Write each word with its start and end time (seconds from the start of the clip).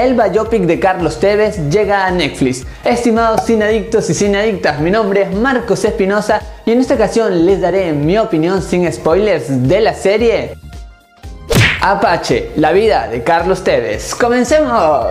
el 0.00 0.14
biopic 0.14 0.62
de 0.62 0.80
Carlos 0.80 1.20
Tevez 1.20 1.58
llega 1.68 2.06
a 2.06 2.10
Netflix. 2.10 2.64
Estimados 2.84 3.42
adictos 3.42 4.08
y 4.08 4.34
adictas, 4.34 4.80
mi 4.80 4.90
nombre 4.90 5.22
es 5.22 5.34
Marcos 5.34 5.84
Espinosa 5.84 6.40
y 6.64 6.72
en 6.72 6.80
esta 6.80 6.94
ocasión 6.94 7.44
les 7.44 7.60
daré 7.60 7.92
mi 7.92 8.16
opinión 8.16 8.62
sin 8.62 8.90
spoilers 8.90 9.68
de 9.68 9.80
la 9.80 9.92
serie 9.92 10.54
Apache, 11.82 12.52
la 12.56 12.72
vida 12.72 13.08
de 13.08 13.22
Carlos 13.22 13.62
Tevez. 13.62 14.14
¡Comencemos! 14.14 15.06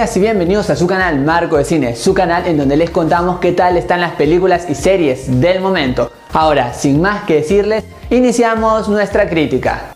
Y 0.00 0.18
bienvenidos 0.18 0.70
a 0.70 0.76
su 0.76 0.86
canal 0.86 1.18
Marco 1.20 1.58
de 1.58 1.64
Cine, 1.64 1.94
su 1.94 2.14
canal 2.14 2.46
en 2.46 2.56
donde 2.56 2.74
les 2.74 2.88
contamos 2.88 3.38
qué 3.38 3.52
tal 3.52 3.76
están 3.76 4.00
las 4.00 4.12
películas 4.12 4.64
y 4.70 4.74
series 4.74 5.42
del 5.42 5.60
momento. 5.60 6.10
Ahora, 6.32 6.72
sin 6.72 7.02
más 7.02 7.24
que 7.24 7.34
decirles, 7.34 7.84
iniciamos 8.08 8.88
nuestra 8.88 9.28
crítica. 9.28 9.94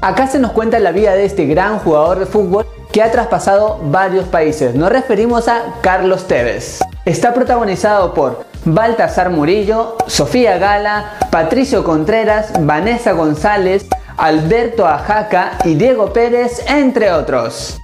Acá 0.00 0.26
se 0.26 0.40
nos 0.40 0.50
cuenta 0.50 0.80
la 0.80 0.90
vida 0.90 1.14
de 1.14 1.24
este 1.24 1.46
gran 1.46 1.78
jugador 1.78 2.18
de 2.18 2.26
fútbol 2.26 2.66
que 2.90 3.04
ha 3.04 3.12
traspasado 3.12 3.78
varios 3.84 4.26
países. 4.26 4.74
Nos 4.74 4.90
referimos 4.90 5.46
a 5.46 5.76
Carlos 5.80 6.26
Tevez. 6.26 6.80
Está 7.04 7.32
protagonizado 7.32 8.14
por 8.14 8.46
Baltasar 8.64 9.30
Murillo, 9.30 9.96
Sofía 10.08 10.58
Gala, 10.58 11.12
Patricio 11.30 11.84
Contreras, 11.84 12.50
Vanessa 12.58 13.12
González, 13.12 13.86
Alberto 14.16 14.88
Ajaca 14.88 15.52
y 15.62 15.76
Diego 15.76 16.12
Pérez, 16.12 16.64
entre 16.66 17.12
otros. 17.12 17.80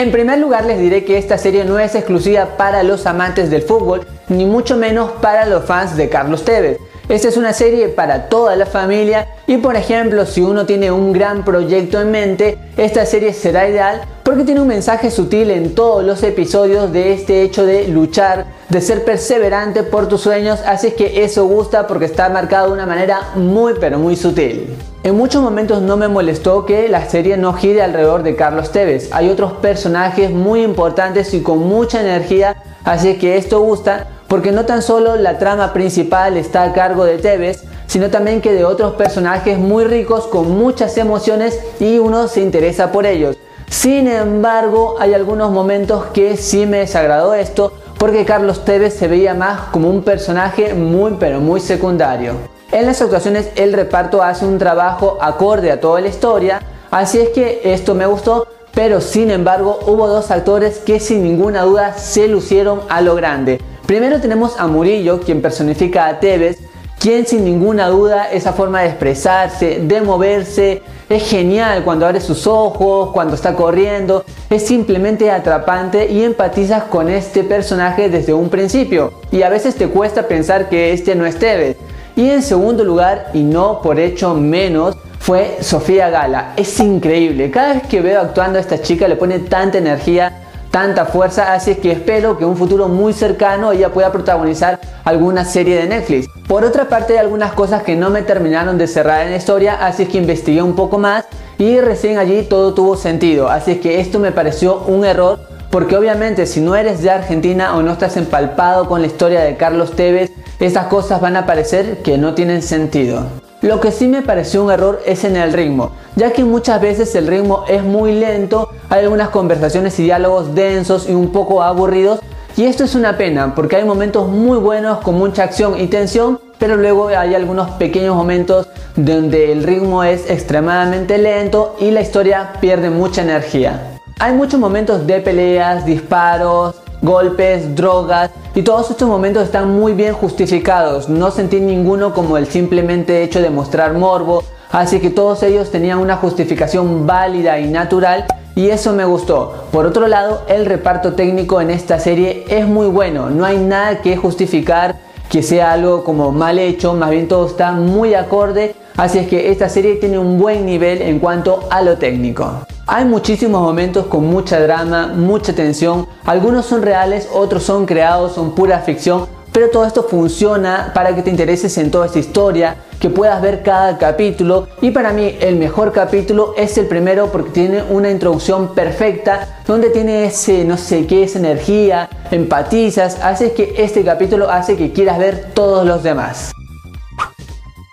En 0.00 0.10
primer 0.12 0.38
lugar 0.38 0.64
les 0.64 0.78
diré 0.78 1.04
que 1.04 1.18
esta 1.18 1.36
serie 1.36 1.62
no 1.66 1.78
es 1.78 1.94
exclusiva 1.94 2.56
para 2.56 2.82
los 2.82 3.04
amantes 3.04 3.50
del 3.50 3.60
fútbol, 3.60 4.06
ni 4.28 4.46
mucho 4.46 4.78
menos 4.78 5.10
para 5.20 5.44
los 5.44 5.66
fans 5.66 5.94
de 5.94 6.08
Carlos 6.08 6.42
Tevez. 6.42 6.78
Esta 7.10 7.26
es 7.26 7.36
una 7.36 7.52
serie 7.52 7.88
para 7.88 8.28
toda 8.28 8.54
la 8.54 8.66
familia 8.66 9.26
y 9.48 9.56
por 9.56 9.74
ejemplo 9.74 10.26
si 10.26 10.42
uno 10.42 10.64
tiene 10.64 10.92
un 10.92 11.12
gran 11.12 11.44
proyecto 11.44 12.00
en 12.00 12.12
mente, 12.12 12.56
esta 12.76 13.04
serie 13.04 13.32
será 13.32 13.68
ideal 13.68 14.02
porque 14.22 14.44
tiene 14.44 14.60
un 14.60 14.68
mensaje 14.68 15.10
sutil 15.10 15.50
en 15.50 15.74
todos 15.74 16.04
los 16.04 16.22
episodios 16.22 16.92
de 16.92 17.12
este 17.12 17.42
hecho 17.42 17.66
de 17.66 17.88
luchar, 17.88 18.46
de 18.68 18.80
ser 18.80 19.04
perseverante 19.04 19.82
por 19.82 20.06
tus 20.06 20.20
sueños, 20.20 20.60
así 20.64 20.92
que 20.92 21.24
eso 21.24 21.46
gusta 21.46 21.88
porque 21.88 22.04
está 22.04 22.28
marcado 22.28 22.68
de 22.68 22.74
una 22.74 22.86
manera 22.86 23.30
muy 23.34 23.74
pero 23.80 23.98
muy 23.98 24.14
sutil. 24.14 24.68
En 25.02 25.16
muchos 25.16 25.42
momentos 25.42 25.82
no 25.82 25.96
me 25.96 26.06
molestó 26.06 26.64
que 26.64 26.88
la 26.88 27.10
serie 27.10 27.36
no 27.36 27.54
gire 27.54 27.82
alrededor 27.82 28.22
de 28.22 28.36
Carlos 28.36 28.70
Tevez. 28.70 29.08
Hay 29.10 29.30
otros 29.30 29.54
personajes 29.54 30.30
muy 30.30 30.62
importantes 30.62 31.34
y 31.34 31.42
con 31.42 31.58
mucha 31.58 32.02
energía, 32.02 32.62
así 32.84 33.18
que 33.18 33.36
esto 33.36 33.58
gusta 33.62 34.06
porque 34.30 34.52
no 34.52 34.64
tan 34.64 34.80
solo 34.80 35.16
la 35.16 35.38
trama 35.38 35.72
principal 35.72 36.36
está 36.36 36.62
a 36.62 36.72
cargo 36.72 37.04
de 37.04 37.18
Tevez, 37.18 37.64
sino 37.88 38.10
también 38.10 38.40
que 38.40 38.52
de 38.52 38.64
otros 38.64 38.94
personajes 38.94 39.58
muy 39.58 39.82
ricos 39.82 40.28
con 40.28 40.56
muchas 40.56 40.96
emociones 40.98 41.58
y 41.80 41.98
uno 41.98 42.28
se 42.28 42.40
interesa 42.40 42.92
por 42.92 43.06
ellos. 43.06 43.36
Sin 43.68 44.06
embargo, 44.06 44.94
hay 45.00 45.14
algunos 45.14 45.50
momentos 45.50 46.06
que 46.14 46.36
sí 46.36 46.64
me 46.64 46.78
desagradó 46.78 47.34
esto 47.34 47.72
porque 47.98 48.24
Carlos 48.24 48.64
Tevez 48.64 48.94
se 48.94 49.08
veía 49.08 49.34
más 49.34 49.62
como 49.72 49.90
un 49.90 50.04
personaje 50.04 50.74
muy 50.74 51.16
pero 51.18 51.40
muy 51.40 51.58
secundario. 51.58 52.34
En 52.70 52.86
las 52.86 53.02
actuaciones 53.02 53.50
el 53.56 53.72
reparto 53.72 54.22
hace 54.22 54.46
un 54.46 54.58
trabajo 54.58 55.18
acorde 55.20 55.72
a 55.72 55.80
toda 55.80 56.00
la 56.00 56.06
historia, 56.06 56.62
así 56.92 57.18
es 57.18 57.30
que 57.30 57.62
esto 57.64 57.96
me 57.96 58.06
gustó, 58.06 58.46
pero 58.74 59.00
sin 59.00 59.32
embargo 59.32 59.80
hubo 59.88 60.06
dos 60.06 60.30
actores 60.30 60.78
que 60.78 61.00
sin 61.00 61.24
ninguna 61.24 61.62
duda 61.62 61.94
se 61.94 62.28
lucieron 62.28 62.82
a 62.88 63.00
lo 63.00 63.16
grande. 63.16 63.60
Primero 63.90 64.20
tenemos 64.20 64.54
a 64.56 64.68
Murillo, 64.68 65.18
quien 65.18 65.42
personifica 65.42 66.06
a 66.06 66.20
Tevez, 66.20 66.60
quien 67.00 67.26
sin 67.26 67.44
ninguna 67.44 67.88
duda 67.88 68.30
esa 68.30 68.52
forma 68.52 68.82
de 68.82 68.86
expresarse, 68.86 69.80
de 69.82 70.00
moverse, 70.00 70.80
es 71.08 71.28
genial 71.28 71.82
cuando 71.82 72.06
abre 72.06 72.20
sus 72.20 72.46
ojos, 72.46 73.10
cuando 73.10 73.34
está 73.34 73.56
corriendo, 73.56 74.24
es 74.48 74.64
simplemente 74.64 75.32
atrapante 75.32 76.08
y 76.08 76.22
empatizas 76.22 76.84
con 76.84 77.08
este 77.08 77.42
personaje 77.42 78.08
desde 78.08 78.32
un 78.32 78.48
principio. 78.48 79.12
Y 79.32 79.42
a 79.42 79.48
veces 79.48 79.74
te 79.74 79.88
cuesta 79.88 80.28
pensar 80.28 80.68
que 80.68 80.92
este 80.92 81.16
no 81.16 81.26
es 81.26 81.36
Tevez. 81.36 81.76
Y 82.14 82.30
en 82.30 82.44
segundo 82.44 82.84
lugar, 82.84 83.30
y 83.34 83.42
no 83.42 83.82
por 83.82 83.98
hecho 83.98 84.34
menos, 84.34 84.96
fue 85.18 85.58
Sofía 85.62 86.10
Gala. 86.10 86.52
Es 86.56 86.78
increíble. 86.78 87.50
Cada 87.50 87.74
vez 87.74 87.82
que 87.88 88.02
veo 88.02 88.20
actuando 88.20 88.58
a 88.58 88.60
esta 88.60 88.80
chica 88.80 89.08
le 89.08 89.16
pone 89.16 89.40
tanta 89.40 89.78
energía, 89.78 90.44
tanta 90.70 91.06
fuerza, 91.06 91.52
así 91.52 91.74
que 91.76 91.92
espero 91.92 92.38
que 92.38 92.44
en 92.44 92.50
un 92.50 92.56
futuro 92.56 92.88
muy 92.88 93.12
cercano 93.12 93.72
ella 93.72 93.90
pueda 93.90 94.12
protagonizar 94.12 94.80
alguna 95.04 95.44
serie 95.44 95.76
de 95.76 95.86
Netflix. 95.86 96.28
Por 96.46 96.64
otra 96.64 96.88
parte, 96.88 97.14
hay 97.14 97.18
algunas 97.18 97.52
cosas 97.52 97.82
que 97.82 97.96
no 97.96 98.10
me 98.10 98.22
terminaron 98.22 98.78
de 98.78 98.86
cerrar 98.86 99.24
en 99.24 99.30
la 99.30 99.36
historia, 99.36 99.84
así 99.84 100.04
es 100.04 100.08
que 100.08 100.18
investigué 100.18 100.62
un 100.62 100.74
poco 100.74 100.98
más 100.98 101.24
y 101.58 101.80
recién 101.80 102.18
allí 102.18 102.42
todo 102.42 102.74
tuvo 102.74 102.96
sentido. 102.96 103.48
Así 103.48 103.72
es 103.72 103.80
que 103.80 104.00
esto 104.00 104.18
me 104.18 104.32
pareció 104.32 104.80
un 104.86 105.04
error 105.04 105.40
porque 105.70 105.96
obviamente 105.96 106.46
si 106.46 106.60
no 106.60 106.74
eres 106.74 107.02
de 107.02 107.10
Argentina 107.10 107.76
o 107.76 107.82
no 107.82 107.92
estás 107.92 108.16
empalpado 108.16 108.88
con 108.88 109.00
la 109.00 109.06
historia 109.06 109.40
de 109.40 109.56
Carlos 109.56 109.92
Tevez, 109.92 110.32
estas 110.58 110.86
cosas 110.86 111.20
van 111.20 111.36
a 111.36 111.46
parecer 111.46 111.98
que 112.02 112.18
no 112.18 112.34
tienen 112.34 112.62
sentido. 112.62 113.24
Lo 113.62 113.78
que 113.78 113.92
sí 113.92 114.08
me 114.08 114.22
pareció 114.22 114.64
un 114.64 114.70
error 114.70 115.02
es 115.04 115.22
en 115.24 115.36
el 115.36 115.52
ritmo, 115.52 115.92
ya 116.16 116.32
que 116.32 116.44
muchas 116.44 116.80
veces 116.80 117.14
el 117.14 117.26
ritmo 117.26 117.64
es 117.68 117.84
muy 117.84 118.12
lento, 118.12 118.69
hay 118.90 119.04
algunas 119.04 119.28
conversaciones 119.28 119.98
y 120.00 120.02
diálogos 120.02 120.54
densos 120.54 121.08
y 121.08 121.12
un 121.12 121.30
poco 121.30 121.62
aburridos, 121.62 122.18
y 122.56 122.64
esto 122.64 122.82
es 122.82 122.96
una 122.96 123.16
pena 123.16 123.54
porque 123.54 123.76
hay 123.76 123.84
momentos 123.84 124.28
muy 124.28 124.58
buenos 124.58 124.98
con 124.98 125.14
mucha 125.14 125.44
acción 125.44 125.78
y 125.80 125.86
tensión, 125.86 126.40
pero 126.58 126.76
luego 126.76 127.06
hay 127.08 127.36
algunos 127.36 127.70
pequeños 127.70 128.16
momentos 128.16 128.66
donde 128.96 129.52
el 129.52 129.62
ritmo 129.62 130.02
es 130.02 130.28
extremadamente 130.28 131.16
lento 131.18 131.76
y 131.80 131.92
la 131.92 132.00
historia 132.00 132.54
pierde 132.60 132.90
mucha 132.90 133.22
energía. 133.22 133.98
Hay 134.18 134.32
muchos 134.34 134.58
momentos 134.58 135.06
de 135.06 135.20
peleas, 135.20 135.86
disparos, 135.86 136.74
golpes, 137.00 137.74
drogas 137.76 138.30
y 138.56 138.62
todos 138.62 138.90
estos 138.90 139.08
momentos 139.08 139.44
están 139.44 139.70
muy 139.70 139.92
bien 139.92 140.14
justificados. 140.14 141.08
No 141.08 141.30
sentí 141.30 141.60
ninguno 141.60 142.12
como 142.12 142.36
el 142.36 142.48
simplemente 142.48 143.22
hecho 143.22 143.40
de 143.40 143.50
mostrar 143.50 143.94
morbo, 143.94 144.42
así 144.72 144.98
que 144.98 145.10
todos 145.10 145.44
ellos 145.44 145.70
tenían 145.70 145.98
una 145.98 146.16
justificación 146.16 147.06
válida 147.06 147.60
y 147.60 147.68
natural 147.68 148.26
y 148.54 148.70
eso 148.70 148.92
me 148.92 149.04
gustó. 149.04 149.66
Por 149.72 149.86
otro 149.86 150.08
lado, 150.08 150.42
el 150.48 150.66
reparto 150.66 151.14
técnico 151.14 151.60
en 151.60 151.70
esta 151.70 151.98
serie 151.98 152.44
es 152.48 152.66
muy 152.66 152.88
bueno, 152.88 153.30
no 153.30 153.44
hay 153.44 153.58
nada 153.58 154.00
que 154.02 154.16
justificar 154.16 154.96
que 155.28 155.42
sea 155.44 155.72
algo 155.72 156.02
como 156.02 156.32
mal 156.32 156.58
hecho, 156.58 156.92
más 156.94 157.10
bien 157.10 157.28
todo 157.28 157.46
está 157.46 157.70
muy 157.70 158.14
acorde, 158.14 158.74
así 158.96 159.18
es 159.18 159.28
que 159.28 159.52
esta 159.52 159.68
serie 159.68 159.94
tiene 159.94 160.18
un 160.18 160.38
buen 160.38 160.66
nivel 160.66 161.00
en 161.02 161.20
cuanto 161.20 161.68
a 161.70 161.82
lo 161.82 161.98
técnico. 161.98 162.66
Hay 162.88 163.04
muchísimos 163.04 163.62
momentos 163.62 164.06
con 164.06 164.26
mucha 164.26 164.60
drama, 164.60 165.12
mucha 165.14 165.52
tensión, 165.52 166.08
algunos 166.24 166.66
son 166.66 166.82
reales, 166.82 167.28
otros 167.32 167.62
son 167.62 167.86
creados, 167.86 168.32
son 168.32 168.56
pura 168.56 168.80
ficción, 168.80 169.28
pero 169.52 169.70
todo 169.70 169.84
esto 169.84 170.04
funciona 170.04 170.92
para 170.94 171.14
que 171.14 171.22
te 171.22 171.30
intereses 171.30 171.76
en 171.78 171.90
toda 171.90 172.06
esta 172.06 172.18
historia, 172.18 172.76
que 173.00 173.10
puedas 173.10 173.40
ver 173.40 173.62
cada 173.62 173.98
capítulo 173.98 174.68
y 174.80 174.90
para 174.90 175.12
mí 175.12 175.36
el 175.40 175.56
mejor 175.56 175.92
capítulo 175.92 176.54
es 176.56 176.76
el 176.78 176.86
primero 176.86 177.32
porque 177.32 177.50
tiene 177.50 177.82
una 177.82 178.10
introducción 178.10 178.74
perfecta 178.74 179.60
donde 179.66 179.90
tiene 179.90 180.26
ese 180.26 180.64
no 180.64 180.76
sé 180.76 181.06
qué, 181.06 181.24
esa 181.24 181.38
energía, 181.38 182.08
empatizas, 182.30 183.18
hace 183.22 183.52
que 183.52 183.74
este 183.78 184.04
capítulo 184.04 184.50
hace 184.50 184.76
que 184.76 184.92
quieras 184.92 185.18
ver 185.18 185.50
todos 185.54 185.86
los 185.86 186.02
demás. 186.02 186.52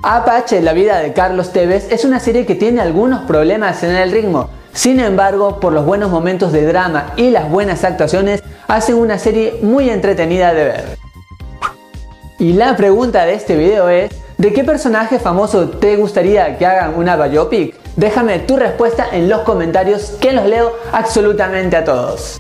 Apache, 0.04 0.62
la 0.62 0.74
vida 0.74 1.00
de 1.00 1.14
Carlos 1.14 1.52
Tevez, 1.52 1.92
es 1.92 2.06
una 2.06 2.20
serie 2.20 2.46
que 2.46 2.56
tiene 2.56 2.82
algunos 2.82 3.22
problemas 3.22 3.84
en 3.84 3.96
el 3.96 4.12
ritmo, 4.12 4.50
sin 4.78 5.00
embargo, 5.00 5.60
por 5.60 5.74
los 5.74 5.88
buenos 5.88 6.12
momentos 6.12 6.52
de 6.52 6.64
drama 6.64 7.14
y 7.16 7.32
las 7.32 7.50
buenas 7.50 7.84
actuaciones, 7.84 8.44
hacen 8.68 8.96
una 8.96 9.18
serie 9.18 9.58
muy 9.64 9.90
entretenida 9.90 10.54
de 10.54 10.64
ver. 10.66 11.07
Y 12.40 12.54
la 12.54 12.76
pregunta 12.76 13.26
de 13.26 13.34
este 13.34 13.56
video 13.56 13.90
es, 13.90 14.12
¿de 14.38 14.54
qué 14.54 14.64
personaje 14.64 15.18
famoso 15.18 15.70
te 15.70 15.96
gustaría 15.96 16.56
que 16.60 16.68
hagan 16.68 16.94
una 16.96 17.16
biopic? 17.16 17.76
Déjame 17.96 18.38
tu 18.40 18.58
respuesta 18.58 19.08
en 19.12 19.28
los 19.28 19.42
comentarios 19.42 20.12
que 20.22 20.34
los 20.34 20.46
leo 20.46 20.72
absolutamente 20.92 21.76
a 21.76 21.84
todos. 21.84 22.40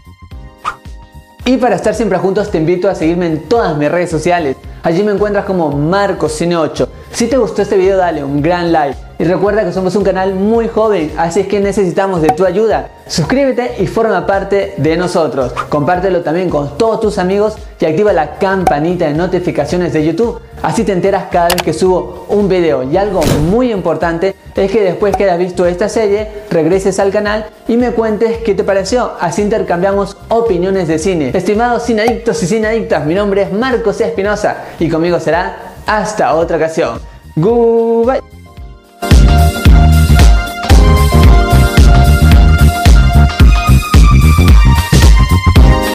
Y 1.45 1.57
para 1.57 1.75
estar 1.75 1.95
siempre 1.95 2.19
juntos 2.19 2.51
te 2.51 2.59
invito 2.59 2.87
a 2.87 2.93
seguirme 2.93 3.25
en 3.25 3.49
todas 3.49 3.75
mis 3.75 3.89
redes 3.89 4.11
sociales. 4.11 4.55
Allí 4.83 5.01
me 5.01 5.13
encuentras 5.13 5.45
como 5.45 5.71
MarcosCine8. 5.71 6.87
Si 7.11 7.25
te 7.25 7.37
gustó 7.37 7.63
este 7.63 7.77
video 7.77 7.97
dale 7.97 8.23
un 8.23 8.43
gran 8.43 8.71
like 8.71 9.06
y 9.19 9.23
recuerda 9.23 9.65
que 9.65 9.71
somos 9.71 9.95
un 9.95 10.03
canal 10.03 10.35
muy 10.35 10.67
joven, 10.67 11.11
así 11.17 11.39
es 11.39 11.47
que 11.47 11.59
necesitamos 11.59 12.21
de 12.21 12.29
tu 12.29 12.45
ayuda. 12.45 12.89
Suscríbete 13.07 13.75
y 13.79 13.87
forma 13.87 14.27
parte 14.27 14.75
de 14.77 14.95
nosotros. 14.95 15.53
Compártelo 15.69 16.21
también 16.21 16.49
con 16.49 16.77
todos 16.77 16.99
tus 16.99 17.17
amigos 17.17 17.55
y 17.79 17.85
activa 17.85 18.13
la 18.13 18.37
campanita 18.37 19.05
de 19.05 19.13
notificaciones 19.13 19.93
de 19.93 20.05
YouTube. 20.05 20.39
Así 20.61 20.83
te 20.83 20.91
enteras 20.91 21.25
cada 21.31 21.47
vez 21.47 21.61
que 21.63 21.73
subo 21.73 22.25
un 22.29 22.47
video. 22.47 22.83
Y 22.83 22.97
algo 22.97 23.21
muy 23.49 23.71
importante 23.71 24.35
es 24.55 24.71
que 24.71 24.83
después 24.83 25.15
que 25.15 25.23
hayas 25.23 25.39
visto 25.39 25.65
esta 25.65 25.89
serie, 25.89 26.27
regreses 26.51 26.99
al 26.99 27.11
canal 27.11 27.47
y 27.67 27.77
me 27.77 27.91
cuentes 27.91 28.37
qué 28.39 28.53
te 28.53 28.63
pareció. 28.63 29.13
Así 29.19 29.41
intercambiamos 29.41 30.17
opiniones 30.29 30.87
de 30.87 30.99
cine. 30.99 31.31
Estimados 31.33 31.89
adictos 31.89 32.51
y 32.51 32.65
adictas, 32.65 33.05
mi 33.05 33.15
nombre 33.15 33.43
es 33.43 33.51
Marcos 33.51 33.99
Espinosa 34.01 34.57
y 34.79 34.89
conmigo 34.89 35.19
será 35.19 35.57
hasta 35.87 36.35
otra 36.35 36.57
ocasión. 36.57 36.99
Goodbye. 37.35 38.36